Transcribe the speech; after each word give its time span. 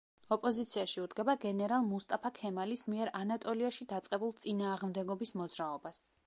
ოპოზიციაში 0.35 1.01
უდგება 1.01 1.35
გენერალ 1.43 1.85
მუსტაფა 1.89 2.31
ქემალის 2.39 2.85
მიერ 2.95 3.11
ანატოლიაში 3.21 3.87
დაწყებულ 3.93 4.35
წინააღმდეგობის 4.47 5.37
მოძრაობას. 5.43 6.03